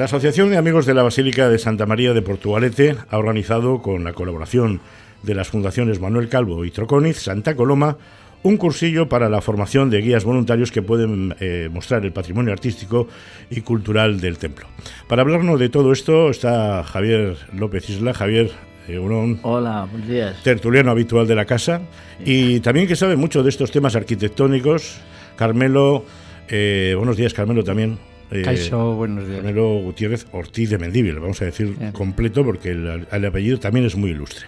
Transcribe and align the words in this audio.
La 0.00 0.06
Asociación 0.06 0.48
de 0.48 0.56
Amigos 0.56 0.86
de 0.86 0.94
la 0.94 1.02
Basílica 1.02 1.50
de 1.50 1.58
Santa 1.58 1.84
María 1.84 2.14
de 2.14 2.22
Portugalete 2.22 2.96
ha 3.10 3.18
organizado, 3.18 3.82
con 3.82 4.02
la 4.02 4.14
colaboración 4.14 4.80
de 5.22 5.34
las 5.34 5.48
fundaciones 5.48 6.00
Manuel 6.00 6.30
Calvo 6.30 6.64
y 6.64 6.70
Troconiz, 6.70 7.18
Santa 7.18 7.54
Coloma, 7.54 7.98
un 8.42 8.56
cursillo 8.56 9.10
para 9.10 9.28
la 9.28 9.42
formación 9.42 9.90
de 9.90 10.00
guías 10.00 10.24
voluntarios 10.24 10.72
que 10.72 10.80
pueden 10.80 11.36
eh, 11.38 11.68
mostrar 11.70 12.02
el 12.06 12.14
patrimonio 12.14 12.50
artístico 12.50 13.08
y 13.50 13.60
cultural 13.60 14.22
del 14.22 14.38
templo. 14.38 14.68
Para 15.06 15.20
hablarnos 15.20 15.60
de 15.60 15.68
todo 15.68 15.92
esto 15.92 16.30
está 16.30 16.82
Javier 16.82 17.36
López 17.52 17.90
Isla. 17.90 18.14
Javier, 18.14 18.52
eh, 18.88 18.96
Hola, 19.42 19.86
buenos 19.90 20.08
días. 20.08 20.42
Tertuliano 20.42 20.92
habitual 20.92 21.26
de 21.26 21.34
la 21.34 21.44
casa 21.44 21.82
y 22.24 22.60
también 22.60 22.88
que 22.88 22.96
sabe 22.96 23.16
mucho 23.16 23.42
de 23.42 23.50
estos 23.50 23.70
temas 23.70 23.94
arquitectónicos. 23.94 24.98
Carmelo, 25.36 26.06
eh, 26.48 26.94
buenos 26.96 27.18
días 27.18 27.34
Carmelo 27.34 27.62
también. 27.64 27.98
Eh, 28.30 28.70
buenos 28.72 29.26
días. 29.26 29.36
Carmelo 29.38 29.80
Gutiérrez 29.82 30.26
Ortiz 30.32 30.70
de 30.70 30.78
Mendívil, 30.78 31.18
vamos 31.18 31.42
a 31.42 31.46
decir 31.46 31.74
completo 31.92 32.44
porque 32.44 32.70
el, 32.70 33.24
apellido 33.24 33.58
también 33.58 33.86
es 33.86 33.96
muy 33.96 34.10
ilustre. 34.10 34.46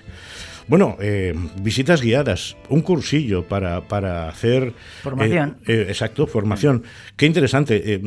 Bueno, 0.69 0.97
eh, 1.01 1.35
visitas 1.61 2.01
guiadas, 2.01 2.57
un 2.69 2.83
cursillo 2.83 3.43
para, 3.49 3.81
para 3.89 4.29
hacer... 4.29 4.73
Formación. 5.03 5.57
Eh, 5.67 5.87
exacto, 5.89 6.29
formación. 6.29 6.85
Qué 7.17 7.27
interesante. 7.27 8.01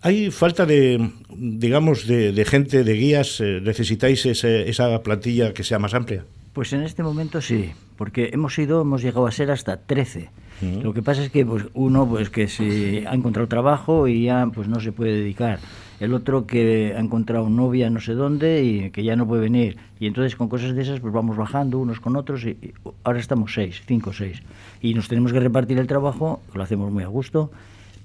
¿Hay 0.00 0.32
falta 0.32 0.66
de, 0.66 1.10
digamos, 1.30 2.08
de, 2.08 2.44
gente, 2.44 2.82
de 2.82 2.92
guías? 2.94 3.40
¿Necesitáis 3.40 4.26
esa 4.26 5.02
plantilla 5.04 5.54
que 5.54 5.62
sea 5.62 5.78
más 5.78 5.94
amplia? 5.94 6.24
Pues 6.52 6.72
en 6.72 6.82
este 6.82 7.04
momento 7.04 7.40
sí, 7.40 7.72
porque 7.96 8.30
hemos 8.32 8.58
ido, 8.58 8.82
hemos 8.82 9.00
llegado 9.00 9.26
a 9.26 9.30
ser 9.30 9.52
hasta 9.52 9.78
13 9.78 10.30
lo 10.62 10.94
que 10.94 11.02
pasa 11.02 11.22
es 11.22 11.30
que 11.30 11.44
pues, 11.44 11.64
uno 11.74 12.06
pues 12.08 12.30
que 12.30 12.46
se 12.46 13.04
ha 13.06 13.14
encontrado 13.14 13.48
trabajo 13.48 14.06
y 14.06 14.24
ya 14.24 14.48
pues 14.54 14.68
no 14.68 14.80
se 14.80 14.92
puede 14.92 15.12
dedicar. 15.12 15.58
El 15.98 16.14
otro 16.14 16.46
que 16.46 16.94
ha 16.96 17.00
encontrado 17.00 17.48
novia 17.48 17.90
no 17.90 18.00
sé 18.00 18.14
dónde 18.14 18.62
y 18.62 18.90
que 18.90 19.02
ya 19.02 19.16
no 19.16 19.26
puede 19.26 19.42
venir. 19.42 19.76
Y 19.98 20.06
entonces 20.06 20.36
con 20.36 20.48
cosas 20.48 20.74
de 20.74 20.82
esas 20.82 21.00
pues 21.00 21.12
vamos 21.12 21.36
bajando 21.36 21.78
unos 21.78 22.00
con 22.00 22.16
otros 22.16 22.44
y, 22.44 22.74
ahora 23.04 23.18
estamos 23.18 23.54
seis, 23.54 23.82
cinco 23.86 24.10
o 24.10 24.12
seis. 24.12 24.42
Y 24.80 24.94
nos 24.94 25.08
tenemos 25.08 25.32
que 25.32 25.40
repartir 25.40 25.78
el 25.78 25.86
trabajo, 25.86 26.40
lo 26.54 26.62
hacemos 26.62 26.92
muy 26.92 27.02
a 27.02 27.08
gusto, 27.08 27.50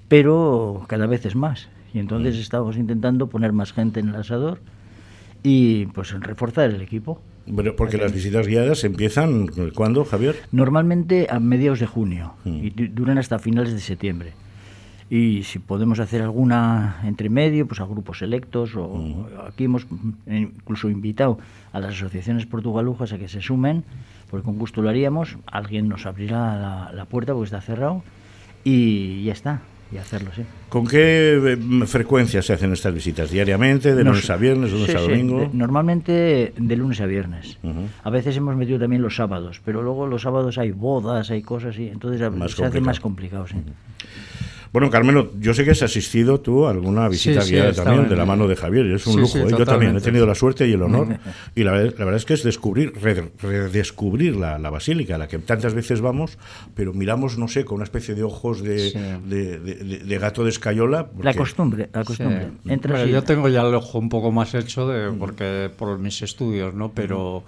pero 0.08 0.84
cada 0.88 1.06
vez 1.06 1.26
es 1.26 1.36
más. 1.36 1.68
Y 1.94 1.98
entonces 1.98 2.36
estamos 2.36 2.76
intentando 2.76 3.28
poner 3.28 3.52
más 3.52 3.72
gente 3.72 4.00
en 4.00 4.08
el 4.08 4.16
asador 4.16 4.60
y 5.42 5.86
pues 5.86 6.12
reforzar 6.20 6.70
el 6.70 6.82
equipo. 6.82 7.20
Pero 7.56 7.76
porque 7.76 7.96
las 7.96 8.12
visitas 8.12 8.46
guiadas 8.46 8.84
empiezan, 8.84 9.48
¿cuándo, 9.74 10.04
Javier? 10.04 10.36
Normalmente 10.52 11.26
a 11.30 11.40
mediados 11.40 11.80
de 11.80 11.86
junio 11.86 12.34
mm. 12.44 12.64
y 12.64 12.70
duran 12.70 13.18
hasta 13.18 13.38
finales 13.38 13.72
de 13.72 13.80
septiembre. 13.80 14.32
Y 15.10 15.44
si 15.44 15.58
podemos 15.58 16.00
hacer 16.00 16.20
alguna 16.20 17.00
entre 17.04 17.30
medio, 17.30 17.66
pues 17.66 17.80
a 17.80 17.86
grupos 17.86 18.18
selectos, 18.18 18.76
o 18.76 18.88
mm. 18.88 19.26
aquí 19.48 19.64
hemos 19.64 19.86
incluso 20.26 20.90
invitado 20.90 21.38
a 21.72 21.80
las 21.80 21.94
asociaciones 21.94 22.46
portugalujas 22.46 23.12
a 23.12 23.18
que 23.18 23.28
se 23.28 23.40
sumen, 23.40 23.84
porque 24.30 24.44
con 24.44 24.58
gusto 24.58 24.82
lo 24.82 24.90
haríamos, 24.90 25.38
alguien 25.46 25.88
nos 25.88 26.04
abrirá 26.04 26.56
la, 26.56 26.92
la 26.92 27.04
puerta 27.06 27.32
porque 27.32 27.46
está 27.46 27.60
cerrado 27.60 28.02
y 28.64 29.24
ya 29.24 29.32
está 29.32 29.62
y 29.90 29.96
hacerlo, 29.96 30.30
sí. 30.34 30.42
¿Con 30.68 30.86
qué 30.86 31.54
eh, 31.54 31.86
frecuencia 31.86 32.42
se 32.42 32.52
hacen 32.52 32.72
estas 32.72 32.92
visitas? 32.92 33.30
¿Diariamente, 33.30 33.94
de 33.94 34.04
lunes 34.04 34.28
a 34.28 34.36
viernes, 34.36 34.70
de 34.70 34.78
lunes 34.78 34.94
a 34.94 35.00
domingo? 35.00 35.50
normalmente 35.52 36.52
de 36.56 36.76
lunes 36.76 37.00
a 37.00 37.06
viernes. 37.06 37.58
A 38.02 38.10
veces 38.10 38.36
hemos 38.36 38.56
metido 38.56 38.78
también 38.78 39.02
los 39.02 39.16
sábados, 39.16 39.60
pero 39.64 39.82
luego 39.82 40.06
los 40.06 40.22
sábados 40.22 40.58
hay 40.58 40.72
bodas, 40.72 41.30
hay 41.30 41.42
cosas 41.42 41.78
y 41.78 41.88
entonces 41.88 42.20
se 42.54 42.64
hace 42.64 42.80
más 42.80 43.00
complicado. 43.00 43.46
Sí. 43.46 43.56
Bueno, 44.72 44.90
Carmelo, 44.90 45.32
yo 45.38 45.54
sé 45.54 45.64
que 45.64 45.70
has 45.70 45.82
asistido 45.82 46.40
tú 46.40 46.66
a 46.66 46.70
alguna 46.70 47.08
visita 47.08 47.42
guiada 47.44 47.72
también 47.72 48.08
de 48.08 48.16
la 48.16 48.26
mano 48.26 48.46
de 48.46 48.56
Javier, 48.56 48.86
y 48.86 48.94
es 48.94 49.06
un 49.06 49.20
lujo. 49.20 49.38
¿eh? 49.38 49.46
yo 49.50 49.64
también 49.64 49.96
he 49.96 50.00
tenido 50.00 50.26
la 50.26 50.34
suerte 50.34 50.68
y 50.68 50.72
el 50.72 50.82
honor. 50.82 51.18
y 51.54 51.64
la, 51.64 51.72
verdad 51.72 52.16
es 52.16 52.24
que 52.24 52.34
es 52.34 52.42
descubrir, 52.42 52.92
redescubrir 53.40 54.36
la, 54.36 54.58
basílica, 54.70 55.14
a 55.14 55.18
la 55.18 55.28
que 55.28 55.38
tantas 55.38 55.74
veces 55.74 56.00
vamos, 56.00 56.38
pero 56.74 56.92
miramos, 56.92 57.38
no 57.38 57.48
sé, 57.48 57.64
con 57.64 57.76
una 57.76 57.84
especie 57.84 58.14
de 58.14 58.22
ojos 58.22 58.62
de, 58.62 58.92
de, 59.24 60.18
gato 60.18 60.44
de 60.44 60.50
escayola. 60.50 61.10
La 61.22 61.34
costumbre, 61.34 61.88
la 61.92 62.04
costumbre. 62.04 62.50
yo 63.10 63.22
tengo 63.22 63.48
ya 63.48 63.62
el 63.62 63.74
ojo 63.74 63.98
un 63.98 64.08
poco 64.08 64.32
más 64.32 64.54
hecho 64.54 64.86
de, 64.88 65.10
mm. 65.10 65.18
porque 65.18 65.70
por 65.76 65.98
mis 65.98 66.20
estudios, 66.22 66.74
¿no? 66.74 66.92
Pero, 66.92 67.44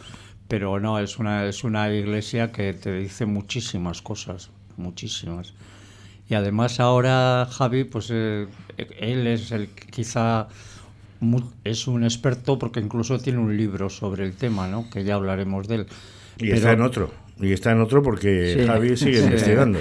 pero 0.49 0.81
no, 0.81 0.99
es 0.99 1.19
una, 1.19 1.47
es 1.47 1.65
una 1.65 1.93
iglesia 1.93 2.53
que 2.53 2.73
te 2.73 2.93
dice 2.95 3.27
muchísimas 3.27 4.01
cosas, 4.03 4.51
muchísimas. 4.77 5.53
Y 6.31 6.35
además 6.35 6.79
ahora 6.79 7.49
Javi, 7.51 7.83
pues 7.83 8.09
eh, 8.13 8.47
él 9.01 9.27
es 9.27 9.51
el 9.51 9.69
quizá 9.69 10.47
es 11.65 11.89
un 11.89 12.05
experto 12.05 12.57
porque 12.57 12.79
incluso 12.79 13.19
tiene 13.19 13.41
un 13.41 13.57
libro 13.57 13.91
sobre 13.91 14.25
el 14.25 14.35
tema, 14.35 14.69
¿no? 14.69 14.89
Que 14.91 15.03
ya 15.03 15.17
hablaremos 15.17 15.67
de 15.67 15.75
él. 15.75 15.87
Y 16.39 16.53
está 16.53 16.73
en 16.73 16.83
otro. 16.83 17.11
Y 17.41 17.53
está 17.53 17.73
en 17.73 17.81
otro 17.81 18.03
porque 18.03 18.65
Javi 18.67 18.97
sigue 18.97 19.21
investigando. 19.21 19.79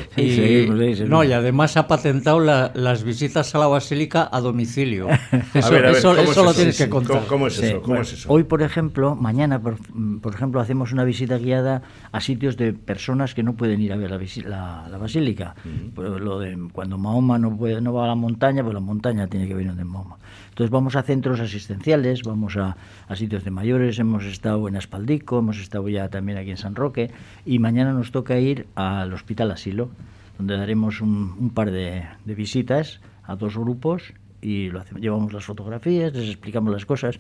no, 1.08 1.24
y 1.24 1.31
además 1.34 1.78
ha 1.78 1.88
patentado 1.88 2.40
las 2.40 3.03
visitas 3.03 3.53
a 3.56 3.59
la 3.59 3.68
basílica 3.68 4.30
a 4.31 4.40
domicilio. 4.40 5.08
Eso, 5.53 6.44
lo 6.44 6.53
tienes 6.53 6.78
que 6.78 6.90
contar. 6.90 7.25
¿Cómo, 7.28 7.47
es 7.47 7.59
eso? 7.59 8.30
Hoy, 8.30 8.44
por 8.44 8.62
ejemplo, 8.62 9.16
mañana, 9.16 9.62
por, 9.62 10.34
ejemplo, 10.34 10.62
hacemos 10.62 10.92
una 10.92 11.03
visita 11.03 11.38
guiada 11.38 11.81
a 12.12 12.22
sitios 12.22 12.58
de 12.58 12.74
personas 12.74 13.34
que 13.34 13.44
no 13.44 13.53
pueden 13.56 13.81
ir 13.81 13.94
a 13.94 13.96
ver 13.96 14.12
la, 14.12 14.88
la, 14.90 14.97
basílica. 14.97 15.56
Pues 15.94 16.09
lo 16.09 16.40
de 16.40 16.58
cuando 16.72 16.97
Mahoma 16.97 17.38
no, 17.38 17.58
puede, 17.58 17.81
no 17.81 17.94
va 17.94 18.06
a 18.06 18.08
la 18.08 18.16
montaña, 18.16 18.64
pues 18.64 18.74
la 18.74 18.80
montaña 18.80 19.28
tiene 19.28 19.47
que 19.47 19.53
venir 19.53 19.74
de 19.74 19.84
Mahoma. 19.84 20.18
Entonces 20.59 20.72
vamos 20.74 20.97
a 20.97 21.03
centros 21.03 21.40
asistenciales, 21.40 22.24
vamos 22.24 22.58
a, 22.58 22.75
sitios 23.16 23.46
de 23.46 23.50
mayores, 23.50 23.97
hemos 23.97 24.25
estado 24.25 24.68
en 24.68 24.75
Aspaldico, 24.75 25.40
hemos 25.40 25.58
estado 25.58 25.88
ya 25.88 26.09
también 26.09 26.38
aquí 26.38 26.52
en 26.52 26.58
San 26.58 26.75
Roque 26.75 27.12
y 27.46 27.59
mañana 27.59 27.94
nos 27.94 28.12
toca 28.12 28.38
ir 28.40 28.68
al 28.75 29.14
Hospital 29.14 29.52
Asilo, 29.52 29.90
donde 30.38 30.58
daremos 30.58 31.00
un, 31.00 31.50
par 31.52 31.72
de, 31.72 32.03
visitas 32.25 33.00
a 33.24 33.38
dos 33.38 33.58
grupos 33.58 34.14
y 34.42 34.70
lo 34.70 34.84
llevamos 35.00 35.31
las 35.31 35.46
fotografías, 35.46 36.12
les 36.12 36.28
explicamos 36.28 36.74
las 36.74 36.86
cosas. 36.86 37.20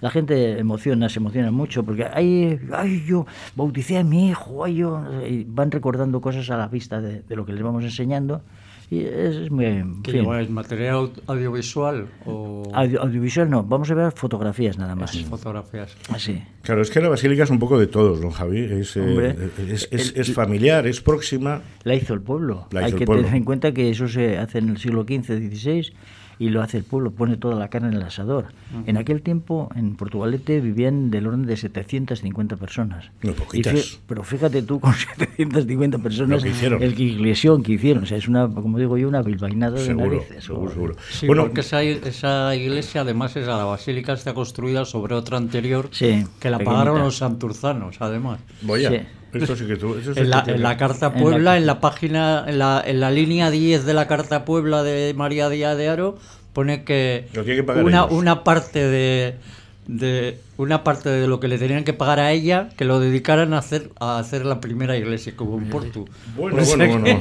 La 0.00 0.10
gente 0.10 0.58
emociona, 0.58 1.08
se 1.08 1.20
emociona 1.20 1.52
mucho, 1.52 1.84
porque 1.84 2.06
ay, 2.12 2.58
ay 2.72 3.04
yo 3.06 3.24
bauticé 3.54 3.98
a 3.98 4.02
mi 4.02 4.30
hijo, 4.30 4.64
ay, 4.64 4.74
yo, 4.74 5.00
van 5.46 5.70
recordando 5.70 6.20
cosas 6.20 6.50
a 6.50 6.56
la 6.56 6.66
vista 6.66 7.00
de, 7.00 7.22
de, 7.22 7.36
lo 7.36 7.46
que 7.46 7.52
les 7.52 7.62
vamos 7.62 7.84
enseñando 7.84 8.42
y 8.94 9.04
es, 9.04 9.50
muy... 9.50 9.64
¿Qué 10.02 10.20
¿Es 10.40 10.50
material 10.50 11.10
audiovisual 11.26 12.06
o...? 12.26 12.62
audiovisual 12.74 13.50
no, 13.50 13.62
vamos 13.62 13.90
a 13.90 13.94
ver 13.94 14.12
fotografías 14.12 14.78
nada 14.78 14.94
más. 14.94 15.16
fotografías. 15.24 15.96
Así. 16.10 16.42
Claro, 16.62 16.82
es 16.82 16.90
que 16.90 17.00
la 17.00 17.08
basílica 17.08 17.44
es 17.44 17.50
un 17.50 17.58
poco 17.58 17.78
de 17.78 17.86
todos, 17.86 18.20
don 18.20 18.30
Javi. 18.30 18.60
Es, 18.60 18.96
eh, 18.96 19.50
es, 19.90 20.32
familiar, 20.32 20.86
es 20.86 21.00
próxima. 21.00 21.62
La 21.82 21.94
hizo 21.94 22.14
el 22.14 22.20
pueblo. 22.20 22.68
Hay 22.74 22.92
que 22.92 23.06
tener 23.06 23.34
en 23.34 23.44
cuenta 23.44 23.72
que 23.72 23.90
eso 23.90 24.08
se 24.08 24.38
hace 24.38 24.58
en 24.58 24.70
el 24.70 24.78
siglo 24.78 25.02
XV, 25.02 25.24
XVI 25.24 25.92
y 26.38 26.48
lo 26.50 26.62
hace 26.62 26.78
el 26.78 26.84
pueblo, 26.84 27.10
pone 27.10 27.36
toda 27.36 27.56
la 27.56 27.68
carne 27.68 27.88
en 27.88 27.94
el 27.94 28.02
asador. 28.02 28.46
En 28.86 28.96
aquel 28.96 29.22
tiempo, 29.22 29.70
en 29.76 29.96
Portugalete, 29.96 30.60
vivían 30.60 31.10
del 31.10 31.26
orden 31.26 31.46
de 31.46 31.56
750 31.56 32.56
personas. 32.56 33.10
No 33.22 33.32
poquitas. 33.32 34.00
pero 34.06 34.24
fíjate 34.24 34.62
tú, 34.62 34.80
con 34.80 34.92
750 35.16 35.98
personas, 35.98 36.42
que 36.42 36.50
hicieron. 36.50 36.82
el 36.82 36.94
que 36.94 37.02
iglesión 37.02 37.62
que 37.62 37.72
hicieron. 37.72 38.04
O 38.04 38.06
sea, 38.06 38.18
es 38.18 38.28
una, 38.28 38.48
como 38.48 38.78
digo 38.78 38.96
yo, 38.98 39.08
una 39.08 39.22
bilbainada 39.22 39.80
de 39.80 39.94
narices. 39.94 40.44
Seguro, 40.44 40.70
seguro. 40.70 40.96
Sí, 41.10 41.26
bueno, 41.26 41.42
porque 41.42 41.60
esa, 41.60 41.82
esa, 41.82 42.54
iglesia, 42.56 43.02
además, 43.02 43.36
es 43.36 43.46
la 43.46 43.64
basílica 43.64 44.12
está 44.12 44.34
construida 44.34 44.84
sobre 44.84 45.14
otra 45.14 45.36
anterior, 45.38 45.90
que 45.90 46.50
la 46.50 46.58
pagaron 46.58 46.98
los 46.98 47.16
santurzanos, 47.18 47.96
además. 48.00 48.40
Voy 48.62 48.84
a 48.84 49.06
en, 49.34 50.62
la, 50.62 50.76
Carta 50.76 51.12
Puebla, 51.12 51.56
en 51.56 51.66
la, 51.66 51.80
página, 51.80 52.44
en 52.46 52.58
la, 52.58 52.82
en 52.84 53.00
la 53.00 53.10
línea 53.10 53.50
10 53.50 53.84
de 53.84 53.94
la 53.94 54.06
Carta 54.06 54.44
Puebla 54.44 54.82
de 54.82 55.14
María 55.14 55.48
Díaz 55.48 55.76
de 55.76 55.88
Aro, 55.88 56.18
pone 56.52 56.84
que, 56.84 57.26
una, 57.82 58.04
una 58.04 58.44
parte 58.44 58.86
de, 58.86 59.34
de 59.86 60.38
una 60.56 60.84
parte 60.84 61.08
de 61.08 61.26
lo 61.26 61.40
que 61.40 61.48
le 61.48 61.58
tenían 61.58 61.84
que 61.84 61.92
pagar 61.92 62.20
a 62.20 62.32
ella 62.32 62.68
que 62.76 62.84
lo 62.84 63.00
dedicaran 63.00 63.54
a 63.54 63.58
hacer 63.58 63.90
a 63.98 64.18
hacer 64.18 64.44
la 64.44 64.60
primera 64.60 64.96
iglesia 64.96 65.34
como 65.36 65.58
en 65.58 65.68
Porto. 65.68 66.04
Bueno, 66.36 66.62
bueno, 66.64 66.98
bueno. 67.00 67.20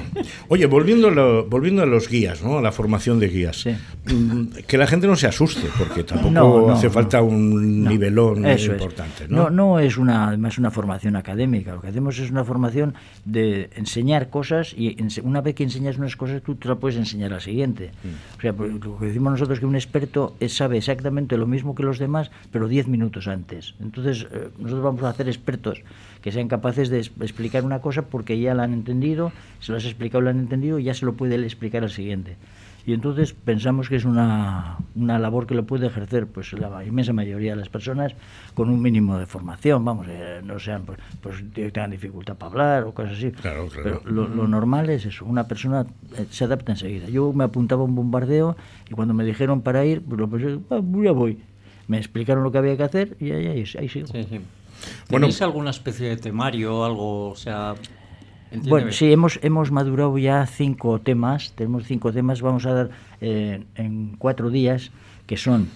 Oye, 0.50 0.66
volviendo 0.66 1.08
a, 1.08 1.12
lo, 1.12 1.46
volviendo 1.48 1.82
a 1.84 1.86
los 1.86 2.08
guías, 2.10 2.44
¿no? 2.44 2.60
A 2.60 2.62
la 2.62 2.72
formación 2.72 3.20
de 3.20 3.28
guías. 3.28 3.66
Mm, 4.06 4.46
que 4.68 4.78
la 4.78 4.88
gente 4.88 5.08
no 5.08 5.16
se 5.16 5.28
asuste, 5.28 5.68
porque 5.78 6.04
tampoco 6.04 6.72
hace 6.72 6.90
falta 6.90 7.22
un 7.22 7.84
nivelón 7.84 8.46
importante, 8.48 9.28
¿no? 9.28 9.44
No, 9.44 9.50
no 9.50 9.80
es 9.80 9.98
una 9.98 10.30
además 10.30 10.58
una 10.58 10.72
formación 10.72 11.16
académica. 11.16 11.74
Lo 11.74 11.82
que 11.82 11.88
hacemos 11.88 12.20
es 12.20 12.30
una 12.30 12.44
formación 12.44 12.94
de 13.26 13.70
enseñar 13.76 14.30
cosas 14.30 14.74
y 14.78 14.96
una 15.24 15.42
vez 15.42 15.56
que 15.56 15.64
enseñas 15.64 15.98
unas 15.98 16.16
cosas 16.16 16.42
tú 16.42 16.56
te 16.56 16.68
la 16.68 16.76
puedes 16.76 16.98
enseñar 16.98 17.32
a 17.32 17.36
la 17.36 17.42
siguiente. 17.42 17.92
Mm. 18.04 18.38
O 18.38 18.42
sea, 18.42 18.54
pues, 18.54 18.72
lo 18.74 18.98
que 19.00 19.06
decimos 19.06 19.32
nosotros 19.34 19.60
que 19.60 19.66
un 19.66 19.76
experto 19.76 20.36
sabe 20.48 20.78
exactamente 20.78 21.38
lo 21.38 21.48
mismo 21.48 21.76
que 21.76 21.84
los 21.84 22.00
demás, 22.00 22.32
pero 22.52 22.68
10 22.68 22.88
minutos 22.88 23.23
antes. 23.28 23.76
Entonces, 23.82 24.28
eh, 24.32 24.50
nosotros 24.58 24.84
vamos 24.84 25.04
a 25.04 25.10
hacer 25.10 25.28
expertos 25.28 25.82
que 26.22 26.32
sean 26.32 26.48
capaces 26.48 26.90
de 26.90 27.00
explicar 27.00 27.66
una 27.66 27.80
cosa 27.80 28.04
porque 28.04 28.40
ya 28.40 28.54
la 28.54 28.64
han 28.64 28.74
entendido, 28.74 29.32
se 29.60 29.72
lo 29.72 29.78
has 29.78 29.86
explicado, 29.86 30.22
la 30.22 30.32
han 30.32 30.40
entendido 30.40 30.80
y 30.80 30.86
ya 30.86 30.94
se 30.94 31.06
lo 31.06 31.14
puede 31.14 31.36
explicar 31.36 31.84
al 31.84 31.90
siguiente. 31.90 32.38
Y 32.86 32.94
entonces 32.94 33.34
pensamos 33.34 33.88
que 33.88 33.96
es 33.96 34.04
una, 34.04 34.78
una 34.96 35.18
labor 35.18 35.48
que 35.48 35.56
lo 35.56 35.66
puede 35.66 35.88
ejercer 35.88 36.28
pues 36.28 36.52
la 36.52 36.84
inmensa 36.84 37.14
mayoría 37.14 37.52
de 37.52 37.56
las 37.56 37.70
personas 37.70 38.14
con 38.54 38.70
un 38.70 38.82
mínimo 38.82 39.18
de 39.18 39.26
formación, 39.26 39.86
vamos, 39.86 40.08
eh, 40.10 40.42
no 40.44 40.60
sean 40.60 40.84
pues, 40.84 41.00
pues 41.22 41.44
tengan 41.54 41.92
dificultad 41.92 42.36
para 42.36 42.52
hablar 42.52 42.84
o 42.84 42.94
cosas 42.94 43.14
así. 43.14 43.32
Claro, 43.32 43.70
Pero 43.74 44.02
lo, 44.04 44.28
normal 44.28 44.90
es 44.90 45.06
eso, 45.06 45.24
una 45.24 45.48
persona 45.48 45.86
eh, 46.18 46.26
se 46.30 46.44
adapta 46.44 46.74
enseguida. 46.74 47.08
Yo 47.08 47.32
me 47.32 47.46
apuntaba 47.46 47.84
a 47.84 47.86
un 47.86 47.96
bombardeo 47.96 48.58
y 48.90 48.94
cuando 48.94 49.14
me 49.14 49.24
dijeron 49.24 49.62
para 49.62 49.86
ir, 49.86 50.02
pues 50.02 50.20
lo 50.20 50.30
pensé, 50.30 50.60
ah, 50.70 50.82
ya 51.04 51.12
voy. 51.14 51.40
Me 51.88 51.98
explicaron 51.98 52.44
lo 52.44 52.52
que 52.52 52.58
había 52.58 52.78
que 52.78 52.84
hacer 52.84 53.18
y 53.20 53.32
ahí, 53.32 53.48
ahí, 53.48 53.66
ahí 53.80 53.90
sigo. 53.90 54.08
Sí, 54.08 54.42
¿Tenéis 55.08 55.42
alguna 55.42 55.70
especie 55.70 56.10
de 56.10 56.18
temario 56.18 56.80
o 56.80 56.84
algo, 56.84 57.30
o 57.30 57.36
sea, 57.36 57.76
bueno, 58.68 58.92
sí, 58.92 59.12
hemos, 59.12 59.40
hemos 59.42 59.72
madurado 59.72 60.18
ya 60.18 60.46
cinco 60.46 61.00
temas, 61.00 61.54
tenemos 61.54 61.86
cinco 61.86 62.14
temas, 62.14 62.42
vamos 62.42 62.66
a 62.66 62.74
dar 62.74 62.90
eh, 63.20 63.64
en 63.76 64.16
cuatro 64.18 64.50
días, 64.52 64.92
que 65.26 65.38
son, 65.38 65.70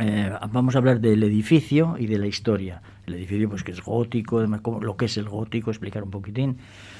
eh, 0.00 0.30
vamos 0.52 0.74
a 0.74 0.78
hablar 0.78 1.00
del 1.00 1.22
edificio 1.22 1.96
y 1.98 2.06
de 2.06 2.18
la 2.18 2.26
historia. 2.26 2.82
El 3.06 3.14
edificio, 3.14 3.48
pues 3.48 3.62
que 3.62 3.72
es 3.72 3.82
gótico, 3.82 4.42
lo 4.42 4.96
que 4.96 5.06
es 5.06 5.16
el 5.16 5.28
gótico, 5.28 5.70
explicar 5.70 6.02
un 6.02 6.10
poquitín. 6.10 6.58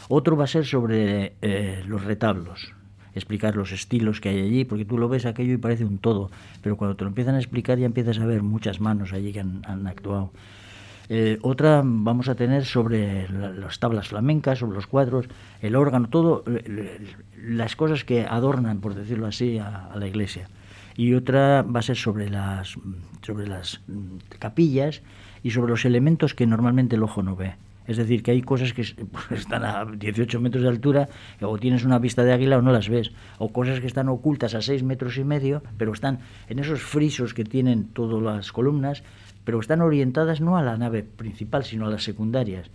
Otro 0.09 0.37
va 0.37 0.45
a 0.45 0.49
ser 0.49 0.65
sobre 0.65 1.35
eh, 1.43 1.83
los 1.87 2.05
retablos, 2.05 2.73
explicar 3.15 3.57
los 3.57 3.73
estilos 3.73 4.21
que 4.21 4.29
hay 4.31 4.41
allí, 4.41 4.65
porque 4.65 4.85
tú 4.85 4.99
lo 4.99 5.09
ves 5.09 5.27
aquello 5.27 5.53
y 5.53 5.59
parece 5.59 5.85
un 5.85 5.99
todo, 5.99 6.31
pero 6.63 6.77
cuando 6.77 6.97
te 6.97 7.05
lo 7.05 7.09
empiezan 7.09 7.35
a 7.35 7.39
explicar 7.39 7.79
ya 7.79 7.87
empiezas 7.87 8.19
a 8.19 8.27
ver 8.27 8.43
muchas 8.43 8.81
manos 8.81 9.13
allí 9.13 9.33
que 9.33 9.41
han 9.41 9.87
actuado. 9.87 10.31
Eh, 11.09 11.39
otra 11.43 11.83
vamos 11.85 12.29
a 12.29 12.35
tener 12.35 12.65
sobre 12.65 13.29
las 13.29 13.79
tablas 13.79 14.09
flamencas, 14.09 14.59
sobre 14.59 14.75
los 14.75 14.87
cuadros, 14.87 15.27
el 15.61 15.77
órgano, 15.77 16.09
todo, 16.09 16.45
las 17.37 17.77
cosas 17.77 18.05
que 18.05 18.25
adornan, 18.25 18.81
por 18.81 18.95
decirlo 18.95 19.27
así, 19.27 19.59
a, 19.59 19.91
la 19.95 20.07
iglesia. 20.07 20.49
Y 20.97 21.15
otra 21.15 21.63
va 21.63 21.81
a 21.81 21.83
ser 21.83 21.97
sobre 21.97 22.31
las, 22.31 22.77
sobre 23.23 23.47
las 23.47 23.81
capillas 24.39 25.03
y 25.43 25.51
sobre 25.51 25.71
los 25.71 25.85
elementos 25.85 26.35
que 26.35 26.47
normalmente 26.47 26.97
el 26.97 27.03
ojo 27.03 27.23
no 27.23 27.37
ve. 27.37 27.55
Es 27.87 27.97
decir, 27.97 28.23
que 28.23 28.31
hay 28.31 28.43
cosas 28.43 28.73
que 28.73 28.83
están 29.31 29.65
a 29.65 29.85
18 29.85 30.41
metros 30.41 30.63
de 30.63 30.69
altura, 30.69 31.09
o 31.41 31.59
tienes 31.59 31.85
una 31.85 31.99
vista 31.99 32.25
de 32.25 32.33
águila 32.33 32.59
o 32.59 32.63
no 32.63 32.73
las 32.73 32.89
ves, 32.89 33.13
o 33.39 33.53
cosas 33.53 33.81
que 33.81 33.87
están 33.87 34.09
ocultas 34.09 34.55
a 34.55 34.63
6 34.63 34.83
metros 34.83 35.19
y 35.19 35.25
medio, 35.25 35.63
pero 35.77 35.93
están 35.93 36.21
en 36.49 36.59
esos 36.59 36.81
frisos 36.81 37.35
que 37.35 37.45
tienen 37.45 37.85
todas 37.89 38.23
las 38.23 38.53
columnas, 38.53 39.03
pero 39.45 39.61
están 39.61 39.83
orientadas 39.83 40.41
no 40.41 40.57
a 40.57 40.63
la 40.63 40.77
nave 40.77 41.03
principal, 41.03 41.65
sino 41.65 41.87
a 41.87 41.91
las 41.91 42.05
secundarias. 42.05 42.71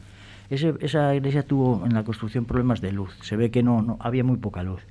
esa 0.49 1.15
iglesia 1.15 1.43
tuvo 1.43 1.85
en 1.85 1.93
la 1.93 2.03
construcción 2.03 2.45
problemas 2.45 2.81
de 2.81 2.91
luz, 2.91 3.17
se 3.21 3.35
ve 3.35 3.49
que 3.51 3.63
no, 3.63 3.81
no 3.81 3.97
había 3.99 4.23
muy 4.23 4.37
poca 4.37 4.63
luz. 4.63 4.81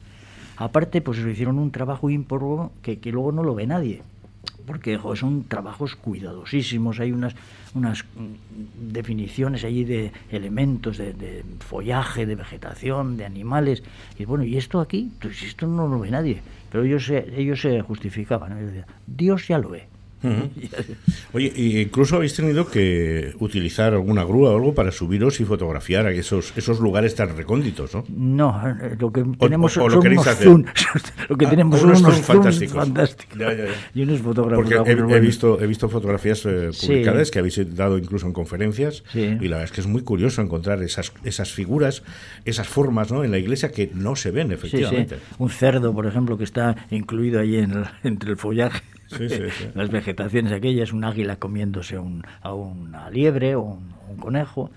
Aparte, 0.56 1.00
pues 1.00 1.18
hicieron 1.18 1.58
un 1.58 1.70
trabajo 1.70 2.10
ímprobo 2.10 2.72
que, 2.82 2.98
que 2.98 3.12
luego 3.12 3.30
no 3.30 3.44
lo 3.44 3.54
ve 3.54 3.68
nadie, 3.68 4.02
porque 4.50 4.98
son 5.14 5.44
trabajos 5.44 5.96
cuidadosísimos, 5.96 7.00
hay 7.00 7.12
unas, 7.12 7.34
unas 7.74 8.04
mm, 8.04 8.92
definiciones 8.92 9.64
allí 9.64 9.84
de 9.84 10.12
elementos, 10.30 10.98
de, 10.98 11.44
follaje, 11.60 12.26
de 12.26 12.34
vegetación, 12.34 13.16
de 13.16 13.24
animales, 13.24 13.82
y 14.18 14.24
bueno, 14.24 14.44
y 14.44 14.56
esto 14.56 14.80
aquí, 14.80 15.10
pues 15.20 15.42
esto 15.42 15.66
no 15.66 15.88
lo 15.88 16.00
ve 16.00 16.10
nadie, 16.10 16.42
pero 16.70 16.84
ellos 16.84 17.06
se, 17.06 17.40
ellos 17.40 17.60
se 17.60 17.80
justificaban, 17.82 18.84
Dios 19.06 19.48
ya 19.48 19.58
lo 19.58 19.70
ve. 19.70 19.86
Oye, 21.32 21.52
incluso 21.82 22.16
habéis 22.16 22.34
tenido 22.34 22.68
que 22.68 23.34
utilizar 23.38 23.92
alguna 23.92 24.24
grúa 24.24 24.50
o 24.52 24.56
algo 24.56 24.74
para 24.74 24.90
subiros 24.90 25.40
y 25.40 25.44
fotografiar 25.44 26.06
a 26.06 26.12
esos, 26.12 26.52
esos 26.56 26.80
lugares 26.80 27.14
tan 27.14 27.36
recónditos, 27.36 27.94
¿no? 27.94 28.04
No, 28.08 28.60
eh, 28.68 28.96
lo 28.98 29.12
que 29.12 29.24
tenemos 29.38 29.72
son 29.72 29.92
lo 29.92 30.00
unos 30.00 30.26
zoom, 30.36 30.64
lo 31.28 31.36
que 31.36 31.46
ah, 31.46 31.50
tenemos 31.50 31.80
son 31.80 31.90
unos 31.90 32.20
fantásticos. 32.20 32.76
fantásticos. 32.76 33.38
Y 33.94 34.02
unos 34.02 34.20
fotógrafos. 34.20 34.68
Porque 34.68 34.90
he, 34.90 35.20
visto, 35.20 35.60
he 35.60 35.66
visto 35.66 35.88
fotografías 35.88 36.44
eh, 36.46 36.70
publicadas 36.80 37.30
que 37.30 37.38
habéis 37.38 37.74
dado 37.74 37.98
incluso 37.98 38.26
en 38.26 38.32
conferencias 38.32 39.04
y 39.14 39.48
la 39.48 39.56
verdad 39.56 39.64
es 39.64 39.72
que 39.72 39.80
es 39.80 39.86
muy 39.86 40.02
curioso 40.02 40.42
encontrar 40.42 40.82
esas, 40.82 41.12
esas 41.24 41.52
figuras, 41.52 42.02
esas 42.44 42.68
formas 42.68 43.12
¿no? 43.12 43.24
en 43.24 43.30
la 43.30 43.38
iglesia 43.38 43.70
que 43.70 43.90
no 43.94 44.16
se 44.16 44.30
ven 44.30 44.52
efectivamente. 44.52 45.16
Un 45.38 45.50
cerdo, 45.50 45.92
por 45.92 46.06
ejemplo, 46.06 46.36
que 46.36 46.44
está 46.44 46.76
incluido 46.90 47.40
ahí 47.40 47.56
en 47.56 47.84
entre 48.02 48.30
el 48.30 48.36
follaje. 48.36 48.82
Las 49.74 49.90
vegetaciones 49.90 50.52
aquellas, 50.52 50.92
un 50.92 51.04
águila 51.04 51.36
comiéndose 51.36 51.96
a 51.96 52.54
una 52.54 53.10
liebre 53.10 53.54
o 53.54 53.62
un, 53.62 54.16
conejo. 54.18 54.70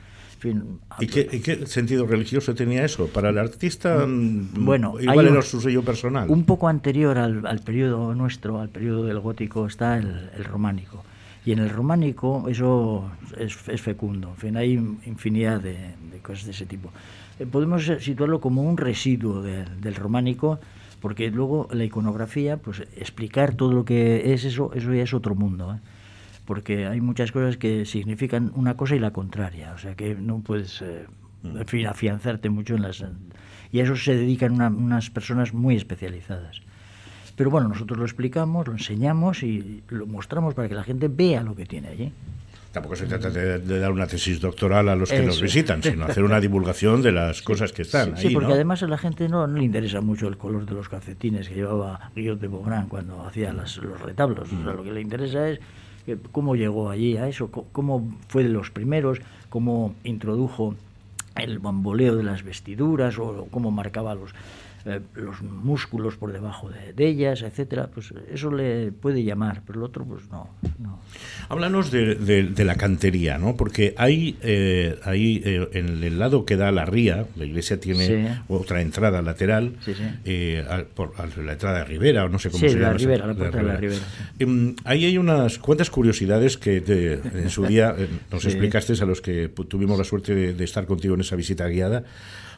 ¿Y, 0.99 1.07
qué, 1.07 1.67
sentido 1.67 2.07
religioso 2.07 2.55
tenía 2.55 2.83
eso? 2.83 3.07
Para 3.07 3.29
el 3.29 3.37
artista, 3.37 4.05
mm, 4.07 4.65
bueno, 4.65 4.99
igual 4.99 5.27
era 5.27 5.41
su 5.43 5.61
sello 5.61 5.83
personal. 5.83 6.29
Un 6.29 6.45
poco 6.45 6.67
anterior 6.67 7.17
al, 7.17 7.59
periodo 7.59 8.15
nuestro, 8.15 8.59
al 8.59 8.69
periodo 8.69 9.05
del 9.05 9.19
gótico, 9.19 9.67
está 9.67 9.97
el, 9.97 10.43
románico. 10.43 11.03
Y 11.45 11.51
en 11.51 11.59
el 11.59 11.69
románico 11.69 12.45
eso 12.49 13.11
es, 13.37 13.55
fecundo. 13.81 14.29
En 14.29 14.37
fin, 14.37 14.57
hay 14.57 14.73
infinidad 14.73 15.61
de, 15.61 15.93
cosas 16.23 16.45
de 16.45 16.51
ese 16.51 16.65
tipo. 16.65 16.91
Eh, 17.39 17.45
podemos 17.45 17.85
situarlo 17.99 18.41
como 18.41 18.63
un 18.63 18.77
residuo 18.77 19.43
del 19.43 19.95
románico 19.95 20.59
porque 21.01 21.31
luego 21.31 21.67
la 21.71 21.83
iconografía, 21.83 22.57
pues 22.57 22.81
explicar 22.95 23.55
todo 23.55 23.73
lo 23.73 23.83
que 23.83 24.33
es 24.33 24.45
eso, 24.45 24.71
eso 24.73 24.93
ya 24.93 25.03
es 25.03 25.13
otro 25.13 25.35
mundo, 25.35 25.73
¿eh? 25.75 25.79
porque 26.45 26.85
hay 26.85 27.01
muchas 27.01 27.31
cosas 27.31 27.57
que 27.57 27.85
significan 27.85 28.51
una 28.55 28.77
cosa 28.77 28.95
y 28.95 28.99
la 28.99 29.11
contraria, 29.11 29.73
o 29.73 29.77
sea 29.77 29.95
que 29.95 30.15
no 30.15 30.39
puedes, 30.39 30.81
eh, 30.81 31.05
en 31.43 31.67
fin, 31.67 31.87
afianzarte 31.87 32.49
mucho 32.49 32.75
en 32.75 32.83
las... 32.83 33.03
Y 33.71 33.79
a 33.79 33.83
eso 33.83 33.95
se 33.95 34.15
dedican 34.15 34.61
unas 34.61 35.09
personas 35.09 35.53
muy 35.53 35.75
especializadas. 35.75 36.61
Pero 37.37 37.49
bueno, 37.49 37.69
nosotros 37.69 37.97
lo 37.97 38.05
explicamos, 38.05 38.67
lo 38.67 38.73
enseñamos 38.73 39.43
y 39.43 39.81
lo 39.87 40.05
mostramos 40.05 40.53
para 40.53 40.67
que 40.67 40.75
la 40.75 40.83
gente 40.83 41.07
vea 41.07 41.41
lo 41.41 41.55
que 41.55 41.65
tiene 41.65 41.87
allí. 41.87 42.11
Tampoco 42.71 42.95
se 42.95 43.05
trata 43.05 43.29
de, 43.29 43.79
dar 43.79 43.91
una 43.91 44.07
tesis 44.07 44.39
doctoral 44.39 44.87
a 44.87 44.95
los 44.95 45.09
que 45.09 45.21
nos 45.21 45.41
visitan, 45.41 45.83
sino 45.83 46.05
hacer 46.05 46.23
una 46.23 46.39
divulgación 46.39 47.01
de 47.01 47.11
las 47.11 47.41
cosas 47.41 47.73
que 47.73 47.81
están. 47.81 48.15
Sí, 48.17 48.29
porque 48.29 48.53
además 48.53 48.81
a 48.81 48.87
la 48.87 48.97
gente 48.97 49.27
no, 49.27 49.45
le 49.45 49.63
interesa 49.63 49.99
mucho 49.99 50.29
el 50.29 50.37
color 50.37 50.65
de 50.65 50.73
los 50.73 50.87
calcetines 50.87 51.49
que 51.49 51.55
llevaba 51.55 52.11
Guillaume 52.15 52.39
de 52.39 52.47
Beaugrand 52.47 52.87
cuando 52.87 53.25
hacía 53.25 53.51
los 53.51 53.77
retablos. 54.01 54.47
O 54.47 54.63
sea, 54.63 54.73
mm. 54.73 54.77
lo 54.77 54.83
que 54.83 54.91
le 54.91 55.01
interesa 55.01 55.49
es 55.49 55.59
cómo 56.31 56.55
llegó 56.55 56.89
allí 56.89 57.17
a 57.17 57.27
eso, 57.27 57.51
cómo 57.51 58.17
fue 58.29 58.43
de 58.43 58.49
los 58.49 58.71
primeros, 58.71 59.19
cómo 59.49 59.93
introdujo 60.05 60.75
el 61.35 61.59
bamboleo 61.59 62.15
de 62.15 62.23
las 62.23 62.43
vestiduras 62.43 63.17
o 63.17 63.47
cómo 63.51 63.71
marcaba 63.71 64.15
los, 64.15 64.33
eh, 64.85 64.99
los 65.15 65.41
músculos 65.41 66.15
por 66.17 66.31
debajo 66.31 66.69
de, 66.69 67.07
ellas, 67.07 67.41
etcétera, 67.41 67.89
pues 67.93 68.13
eso 68.31 68.51
le 68.51 68.91
puede 68.91 69.23
llamar, 69.23 69.61
pero 69.65 69.79
el 69.79 69.85
otro, 69.85 70.05
pues 70.05 70.29
no. 70.29 70.49
no. 70.79 70.99
Háblanos 71.49 71.91
de, 71.91 72.53
la 72.63 72.75
cantería, 72.75 73.37
¿no? 73.37 73.55
Porque 73.55 73.93
hay, 73.97 74.37
eh, 74.41 74.99
ahí 75.03 75.41
eh, 75.43 75.69
en 75.73 76.03
el 76.03 76.19
lado 76.19 76.45
que 76.45 76.55
da 76.55 76.69
a 76.69 76.71
la 76.71 76.85
ría, 76.85 77.25
la 77.35 77.45
iglesia 77.45 77.79
tiene 77.79 78.41
otra 78.47 78.81
entrada 78.81 79.21
lateral, 79.21 79.73
eh, 80.25 80.65
por, 80.93 81.13
la 81.37 81.53
entrada 81.53 81.79
de 81.79 81.83
Rivera, 81.85 82.25
o 82.25 82.29
no 82.29 82.39
sé 82.39 82.49
cómo 82.49 82.67
se 82.67 82.75
llama. 82.75 82.91
La 82.91 82.97
Ribera, 82.97 83.27
la 83.27 83.33
puerta 83.33 83.57
de 83.57 83.63
la 83.63 83.75
Ribera. 83.75 84.01
Em, 84.39 84.75
ahí 84.85 85.05
hay 85.05 85.17
unas 85.17 85.57
cuantas 85.57 85.89
curiosidades 85.89 86.57
que 86.57 86.77
en 86.77 87.49
su 87.49 87.65
día 87.65 87.95
nos 88.31 88.45
explicaste 88.51 88.93
a 89.01 89.05
los 89.05 89.21
que 89.21 89.49
tuvimos 89.67 89.97
la 89.97 90.03
suerte 90.03 90.53
de 90.53 90.63
estar 90.63 90.85
contigo 90.85 91.15
en 91.15 91.21
esa 91.21 91.35
visita 91.35 91.67
guiada 91.67 92.03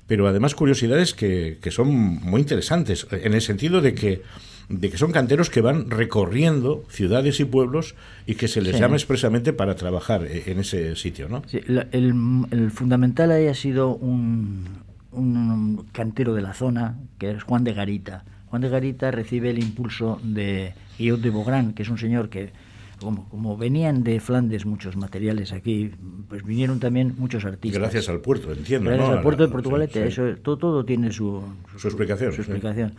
pero 0.07 0.27
además 0.27 0.53
curiosidades 0.53 1.13
que, 1.13 1.57
que 1.61 1.71
son 1.71 2.12
muy 2.21 2.41
interesantes, 2.41 3.07
en 3.11 3.33
el 3.33 3.41
sentido 3.41 3.81
de 3.81 3.93
que 3.93 4.21
de 4.69 4.89
que 4.89 4.97
son 4.97 5.11
canteros 5.11 5.49
que 5.49 5.61
van 5.61 5.89
recorriendo 5.89 6.83
ciudades 6.89 7.39
y 7.39 7.45
pueblos 7.45 7.95
y 8.25 8.35
que 8.35 8.47
se 8.47 8.61
les 8.61 8.79
llama 8.79 8.95
expresamente 8.95 9.53
para 9.53 9.75
trabajar 9.75 10.25
e, 10.25 10.51
en 10.51 10.59
ese 10.59 10.95
sitio, 10.95 11.27
¿no? 11.27 11.43
el, 11.51 12.47
el, 12.49 12.71
fundamental 12.71 13.31
ahí 13.31 13.47
ha 13.47 13.53
sido 13.53 13.95
un, 13.95 14.65
un, 15.11 15.85
cantero 15.91 16.33
de 16.33 16.41
la 16.41 16.53
zona, 16.53 16.97
que 17.19 17.31
es 17.31 17.43
Juan 17.43 17.63
de 17.63 17.73
Garita. 17.73 18.23
Juan 18.47 18.61
de 18.61 18.69
Garita 18.69 19.11
recibe 19.11 19.49
el 19.49 19.59
impulso 19.59 20.19
de 20.23 20.73
Guillaume 20.97 21.23
de 21.23 21.29
Bográn, 21.29 21.73
que 21.73 21.83
es 21.83 21.89
un 21.89 21.97
señor 21.97 22.29
que 22.29 22.51
como, 22.99 23.57
venían 23.57 24.03
de 24.03 24.19
Flandes 24.19 24.65
muchos 24.65 24.95
materiales 24.95 25.51
aquí, 25.51 25.91
pues 26.29 26.43
vinieron 26.43 26.79
también 26.79 27.15
muchos 27.17 27.45
artistas. 27.45 27.79
Gracias 27.79 28.09
al 28.09 28.21
puerto, 28.21 28.51
entiendo. 28.51 28.89
Gracias 28.89 29.09
al 29.09 29.21
puerto 29.21 29.43
de 29.43 29.49
Portugalete, 29.49 30.07
eso, 30.07 30.35
todo, 30.41 30.57
todo 30.57 30.85
tiene 30.85 31.11
su, 31.11 31.43
su, 31.77 31.87
explicación. 31.87 32.31
Su 32.33 32.41
explicación. 32.41 32.93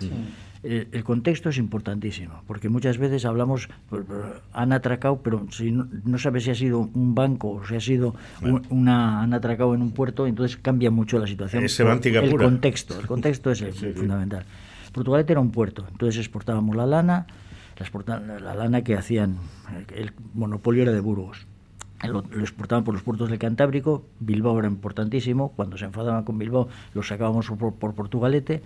El, 0.64 1.04
contexto 1.04 1.50
es 1.50 1.58
importantísimo, 1.58 2.42
porque 2.46 2.70
muchas 2.70 2.96
veces 2.96 3.26
hablamos, 3.26 3.68
pues, 3.90 4.02
han 4.54 4.72
atracado, 4.72 5.20
pero 5.22 5.46
si 5.50 5.70
no, 5.70 6.18
sabes 6.18 6.44
si 6.44 6.50
ha 6.50 6.54
sido 6.54 6.90
un 6.94 7.14
banco 7.14 7.50
o 7.50 7.66
si 7.66 7.76
ha 7.76 7.80
sido 7.80 8.14
una, 8.70 9.22
han 9.22 9.34
atracado 9.34 9.74
en 9.74 9.82
un 9.82 9.92
puerto, 9.92 10.26
entonces 10.26 10.56
cambia 10.56 10.90
mucho 10.90 11.18
la 11.18 11.26
situación. 11.26 11.64
Es 11.64 11.74
semántica 11.74 12.20
el 12.20 12.30
pura. 12.30 12.46
contexto, 12.46 12.98
el 12.98 13.06
contexto 13.06 13.50
es 13.50 13.60
el, 13.60 13.74
fundamental. 13.94 14.46
Portugalete 14.92 15.34
era 15.34 15.40
un 15.40 15.50
puerto, 15.50 15.84
entonces 15.90 16.18
exportábamos 16.18 16.74
la 16.74 16.86
lana, 16.86 17.26
la 18.19 18.54
lana 18.54 18.83
que 18.83 18.97
hacían, 18.97 19.38
el 19.95 20.12
monopolio 20.35 20.83
era 20.83 20.93
de 20.93 21.00
Burgos. 21.00 21.47
lo, 22.02 22.21
exportaban 22.40 22.85
por 22.85 22.95
los 22.95 23.02
puertos 23.02 23.31
del 23.31 23.38
Cantábrico, 23.38 24.04
Bilbao 24.21 24.59
era 24.59 24.69
importantísimo, 24.69 25.50
cuando 25.50 25.76
se 25.78 25.87
enfadaban 25.87 26.25
con 26.25 26.38
Bilbao 26.38 26.69
lo 26.93 27.02
sacábamos 27.02 27.50
por, 27.50 27.95
Portugalete 27.95 28.62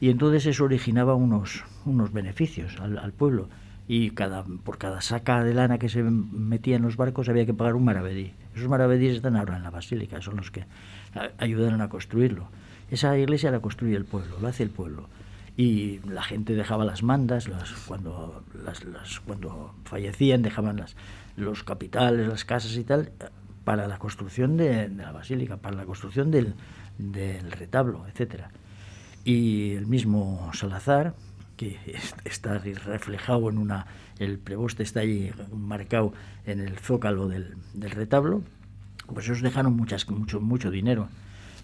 y 0.00 0.10
entonces 0.10 0.46
eso 0.46 0.64
originaba 0.64 1.14
unos, 1.14 1.64
unos 1.84 2.12
beneficios 2.12 2.78
al, 2.80 3.12
pueblo 3.12 3.48
y 3.86 4.10
cada, 4.10 4.44
por 4.44 4.78
cada 4.78 5.00
saca 5.00 5.44
de 5.44 5.54
lana 5.54 5.78
que 5.78 5.88
se 5.88 6.02
metía 6.02 6.76
en 6.76 6.82
los 6.82 6.96
barcos 6.96 7.28
había 7.28 7.46
que 7.46 7.54
pagar 7.54 7.74
un 7.74 7.84
maravedí. 7.84 8.32
Esos 8.54 8.68
maravedíes 8.68 9.16
están 9.16 9.36
ahora 9.36 9.56
en 9.56 9.62
la 9.62 9.70
basílica, 9.70 10.20
son 10.20 10.36
los 10.36 10.50
que 10.50 10.64
ayudaron 11.38 11.80
a 11.80 11.88
construirlo. 11.88 12.48
Esa 12.90 13.16
iglesia 13.18 13.50
la 13.50 13.60
construye 13.60 13.96
el 13.96 14.04
pueblo, 14.04 14.38
lo 14.40 14.48
hace 14.48 14.62
el 14.62 14.70
pueblo 14.70 15.08
y 15.56 16.00
la 16.00 16.22
gente 16.22 16.54
dejaba 16.54 16.84
las 16.84 17.02
mandas 17.02 17.48
las, 17.48 17.70
cuando 17.86 18.42
las, 18.64 18.84
las, 18.84 19.20
cuando 19.20 19.74
fallecían 19.84 20.42
dejaban 20.42 20.76
las, 20.76 20.96
los 21.36 21.62
capitales 21.62 22.26
las 22.26 22.44
casas 22.44 22.76
y 22.76 22.84
tal 22.84 23.12
para 23.64 23.86
la 23.86 23.98
construcción 23.98 24.56
de, 24.56 24.88
la 24.88 25.12
basílica 25.12 25.56
para 25.56 25.76
la 25.76 25.84
construcción 25.84 26.30
del, 26.30 26.54
del, 26.98 27.50
retablo 27.52 28.06
etcétera. 28.08 28.50
Y 29.24 29.72
el 29.72 29.86
mismo 29.86 30.50
Salazar 30.52 31.14
que 31.56 31.78
está 32.24 32.58
reflejado 32.58 33.48
en 33.48 33.58
una 33.58 33.86
el 34.18 34.38
preboste 34.38 34.82
está 34.82 35.00
ahí 35.00 35.32
marcado 35.52 36.12
en 36.46 36.60
el 36.60 36.78
zócalo 36.78 37.28
del, 37.28 37.54
del 37.74 37.90
retablo 37.92 38.42
pues 39.12 39.26
ellos 39.26 39.40
dejaron 39.40 39.76
muchas 39.76 40.08
mucho 40.10 40.40
mucho 40.40 40.70
dinero 40.70 41.08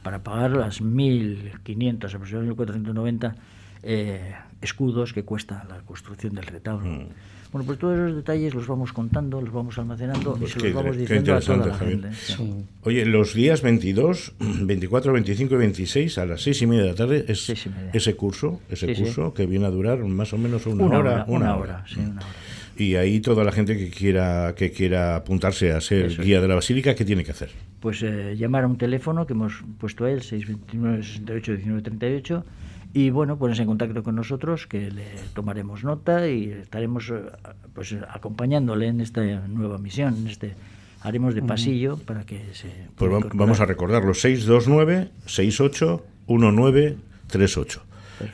para 0.03 0.23
pagar 0.23 0.53
las 0.53 0.81
1.500 0.81 2.15
aproximadamente 2.15 2.65
1.490 2.65 3.35
eh, 3.83 4.35
escudos 4.61 5.13
que 5.13 5.25
cuesta 5.25 5.65
la 5.69 5.81
construcción 5.81 6.35
del 6.35 6.47
retablo. 6.47 6.89
Mm. 6.89 7.09
Bueno, 7.53 7.67
pues 7.67 7.81
todos 7.81 7.99
esos 7.99 8.15
detalles 8.15 8.55
los 8.55 8.69
vamos 8.69 8.93
contando, 8.93 9.41
los 9.41 9.53
vamos 9.53 9.77
almacenando 9.77 10.35
y 10.37 10.41
pues 10.41 10.53
se 10.53 10.61
los 10.61 10.73
vamos 10.73 10.97
diciendo 10.97 11.35
a 11.35 11.41
toda 11.41 11.67
la 11.67 11.75
gente. 11.75 12.09
Oye, 12.83 13.05
los 13.05 13.35
días 13.35 13.63
22, 13.63 14.35
24, 14.39 15.13
25 15.13 15.55
y 15.55 15.59
26 15.59 16.19
a 16.19 16.27
las 16.27 16.43
seis 16.43 16.63
y 16.63 16.67
media 16.67 16.83
de 16.85 16.89
la 16.91 16.95
tarde 16.95 17.25
es 17.27 17.53
ese 17.93 18.15
curso, 18.15 18.61
ese 18.69 18.95
curso 18.95 19.35
que 19.35 19.47
viene 19.47 19.67
a 19.67 19.71
durar 19.71 19.99
más 19.99 20.33
o 20.33 20.39
menos 20.39 20.65
una, 20.67 20.85
hora, 20.87 21.25
una, 21.27 21.57
hora. 21.57 21.85
Y 22.77 22.95
ahí 22.95 23.19
toda 23.21 23.43
la 23.43 23.51
gente 23.51 23.77
que 23.77 23.91
quiera 23.91 24.55
que 24.57 24.71
quiera 24.71 25.17
apuntarse 25.17 25.73
a 25.73 25.81
ser 25.81 26.23
guía 26.23 26.41
de 26.41 26.47
la 26.47 26.55
basílica, 26.55 26.95
¿qué 26.95 27.05
tiene 27.05 27.25
que 27.25 27.33
hacer? 27.33 27.51
Pues 27.81 28.01
eh, 28.05 28.37
llamar 28.39 28.63
a 28.63 28.69
un 28.69 28.79
teléfono 28.79 29.27
que 29.27 29.33
hemos 29.33 29.65
puesto 29.79 30.05
ahí, 30.05 30.13
el 30.13 30.23
629 30.23 31.03
68 31.03 31.53
19 31.57 31.83
38 31.83 32.45
y 32.93 33.11
bueno, 33.11 33.39
ponerse 33.39 33.63
en 33.63 33.69
contacto 33.69 34.03
con 34.03 34.17
nosotros, 34.17 34.67
que 34.67 34.91
le 34.91 35.05
tomaremos 35.35 35.85
nota 35.85 36.29
y 36.29 36.51
estaremos 36.51 37.11
eh, 37.11 37.23
pues 37.75 37.95
acompañándole 38.09 38.89
en 38.89 39.01
esta 39.01 39.23
nueva 39.47 39.79
misión, 39.79 40.17
en 40.17 40.27
este 40.27 40.55
haremos 41.03 41.35
de 41.35 41.43
pasillo 41.43 41.97
para 41.97 42.25
que 42.25 42.43
se 42.53 42.69
Pues 42.97 43.11
vamos 43.33 43.61
a 43.61 43.67
recordarlo 43.67 44.13
629 44.13 45.11
68 45.27 46.05
1938. 46.29 47.83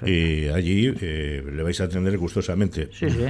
Y 0.05 0.49
allí 0.49 0.93
eh, 1.01 1.45
le 1.49 1.63
vais 1.63 1.81
a 1.81 1.85
atender 1.85 2.19
gustosamente. 2.19 2.89
Sí, 2.93 3.09
sí. 3.09 3.25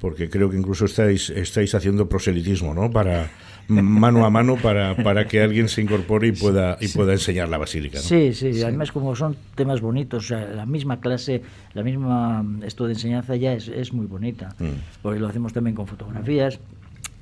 Porque 0.00 0.28
creo 0.28 0.50
que 0.50 0.56
incluso 0.56 0.84
estáis, 0.84 1.30
estáis 1.30 1.74
haciendo 1.74 2.08
proselitismo, 2.08 2.74
¿no? 2.74 2.90
Para 2.90 3.30
mano 3.68 4.24
a 4.24 4.30
mano 4.30 4.56
para, 4.56 4.96
para 4.96 5.26
que 5.26 5.42
alguien 5.42 5.68
se 5.68 5.82
incorpore 5.82 6.28
y 6.28 6.32
pueda 6.32 6.76
y 6.80 6.88
pueda 6.88 7.12
enseñar 7.12 7.48
la 7.48 7.58
basílica. 7.58 7.98
Sí, 7.98 8.32
sí, 8.34 8.62
además 8.62 8.92
como 8.92 9.16
son 9.16 9.36
temas 9.54 9.80
bonitos, 9.80 10.24
o 10.24 10.28
sea, 10.28 10.46
la 10.48 10.66
misma 10.66 11.00
clase, 11.00 11.42
la 11.74 11.82
misma 11.82 12.44
esto 12.62 12.86
de 12.86 12.92
enseñanza 12.92 13.36
ya 13.36 13.52
es, 13.52 13.68
es 13.68 13.92
muy 13.92 14.06
bonita, 14.06 14.54
mm. 14.58 15.00
porque 15.02 15.20
lo 15.20 15.28
hacemos 15.28 15.52
también 15.52 15.74
con 15.74 15.86
fotografías. 15.86 16.60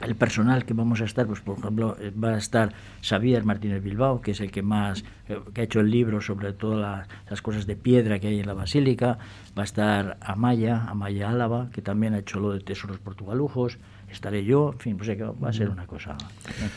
El 0.00 0.16
personal 0.16 0.66
que 0.66 0.74
vamos 0.74 1.00
a 1.00 1.04
estar, 1.04 1.26
pues 1.26 1.40
por 1.40 1.58
ejemplo, 1.58 1.96
eh, 1.98 2.12
va 2.12 2.34
a 2.34 2.38
estar 2.38 2.74
Xavier 3.00 3.44
Martínez 3.44 3.82
Bilbao, 3.82 4.20
que 4.20 4.32
es 4.32 4.40
el 4.40 4.50
que 4.50 4.60
más, 4.60 5.04
eh, 5.28 5.38
que 5.54 5.62
ha 5.62 5.64
hecho 5.64 5.80
el 5.80 5.90
libro 5.90 6.20
sobre 6.20 6.52
todas 6.52 7.08
las 7.30 7.42
cosas 7.42 7.66
de 7.66 7.76
piedra 7.76 8.18
que 8.18 8.26
hay 8.26 8.40
en 8.40 8.46
la 8.46 8.54
basílica, 8.54 9.18
va 9.56 9.62
a 9.62 9.64
estar 9.64 10.18
Amaya, 10.20 10.84
Amaya 10.88 11.30
Álava, 11.30 11.70
que 11.70 11.80
también 11.80 12.12
ha 12.12 12.18
hecho 12.18 12.38
lo 12.40 12.52
de 12.52 12.60
tesoros 12.60 12.98
portugalujos, 12.98 13.78
estaré 14.10 14.44
yo, 14.44 14.72
en 14.72 14.78
fin, 14.78 14.96
pues 14.96 15.08
va 15.10 15.48
a 15.48 15.52
ser 15.52 15.68
una 15.68 15.86
cosa. 15.86 16.16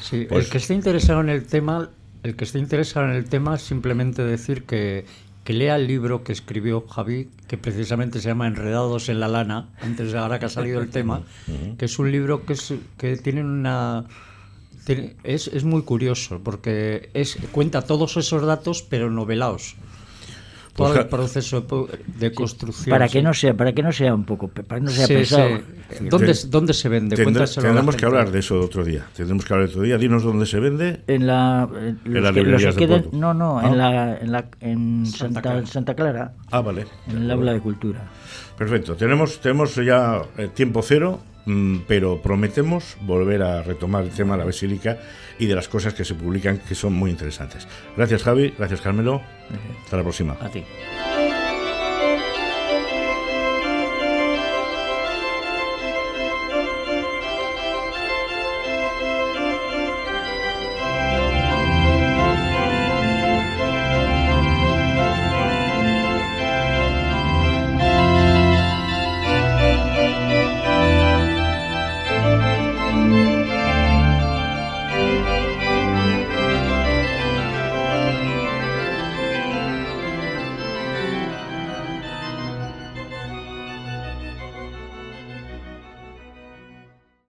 Sí, 0.02 0.22
el 0.22 0.28
pues 0.28 0.50
que 0.50 0.58
esté 0.58 0.74
interesado 0.74 1.22
en 1.22 1.30
el 1.30 1.46
tema, 1.46 1.90
el 2.24 2.36
que 2.36 2.44
esté 2.44 2.60
interesado 2.60 3.08
en 3.08 3.14
el 3.14 3.26
tema, 3.26 3.58
simplemente 3.58 4.24
decir 4.24 4.64
que, 4.64 5.06
que 5.44 5.54
lea 5.54 5.76
el 5.76 5.88
libro 5.88 6.24
que 6.24 6.32
escribió 6.32 6.86
Javi, 6.88 7.30
que 7.48 7.58
precisamente 7.58 8.20
se 8.20 8.28
llama 8.30 8.48
Enredados 8.48 9.10
en 9.10 9.20
la 9.20 9.28
lana, 9.28 9.70
antes 9.82 10.12
de 10.12 10.18
ahora 10.18 10.40
que 10.40 10.46
ha 10.46 10.50
salido 10.50 10.82
el 10.82 10.90
tema, 10.90 11.24
que 11.78 11.86
es 11.86 12.00
un 12.00 12.12
libro 12.12 12.46
que, 12.46 12.54
es, 12.54 12.74
que 12.98 13.18
tiene 13.18 13.42
una... 13.42 14.06
es, 15.24 15.48
es 15.48 15.64
muy 15.64 15.84
curioso 15.84 16.42
porque 16.44 17.10
es, 17.14 17.38
cuenta 17.52 17.82
todos 17.82 18.18
esos 18.18 18.46
datos 18.46 18.82
pero 18.82 19.10
novelados 19.10 19.76
todo 20.78 20.96
el 20.96 21.08
proceso 21.08 21.66
de 22.20 22.32
construcción. 22.32 22.92
para 22.94 23.08
que 23.08 23.22
no 23.22 23.34
sea, 23.34 23.56
para 23.56 23.74
que 23.74 23.82
no 23.82 23.92
sea 23.92 24.14
un 24.14 24.26
poco, 24.26 24.48
para 24.48 24.80
que 24.80 24.86
no 24.86 24.92
sea 24.92 25.08
pesado. 25.08 25.60
¿Dónde, 26.50 26.74
se 26.74 26.90
vende? 26.90 27.16
tendremos 27.16 27.96
que 27.96 28.06
hablar 28.06 28.32
de 28.32 28.40
eso 28.40 28.60
otro 28.62 28.84
día. 28.84 29.06
Tendremos 29.16 29.44
que 29.44 29.54
hablar 29.54 29.70
otro 29.70 29.82
día. 29.82 29.98
Dinos 29.98 30.24
dónde 30.24 30.46
se 30.46 30.60
vende. 30.60 31.02
En 31.08 31.26
la, 31.26 31.68
en 32.06 32.24
la 32.24 32.32
librería 32.32 32.72
de 32.72 33.06
No, 33.12 33.34
no, 33.34 33.62
en 33.62 33.78
la, 33.78 34.18
en, 34.20 34.32
la, 34.32 34.46
en 34.62 35.06
Santa, 35.06 35.66
Santa, 35.66 35.96
Clara. 35.96 36.34
Ah, 36.52 36.62
vale. 36.62 36.86
En 37.08 37.24
el 37.24 37.32
aula 37.32 37.54
de 37.54 37.60
cultura. 37.60 38.08
Perfecto. 38.58 38.96
Tenemos, 38.96 39.40
tenemos 39.40 39.76
ya 39.76 40.22
eh, 40.38 40.50
tiempo 40.54 40.82
cero, 40.82 41.20
pero 41.88 42.22
prometemos 42.22 42.98
volver 43.02 43.42
a 43.44 43.64
retomar 43.64 44.04
el 44.04 44.12
tema 44.12 44.34
de 44.34 44.40
la 44.40 44.46
basílica 44.46 45.00
y 45.40 45.46
de 45.46 45.56
las 45.56 45.68
cosas 45.68 45.94
que 45.94 46.04
se 46.04 46.16
publican 46.16 46.60
que 46.60 46.76
son 46.76 46.94
muy 46.94 47.12
interesantes. 47.12 47.68
Gracias 47.96 48.24
Javi, 48.24 48.54
gracias 48.58 48.82
Carmelo. 48.82 49.22
Hasta 49.84 49.98
la 49.98 50.04
próxima. 50.04 50.38
A 50.42 50.50
ti. 50.50 50.64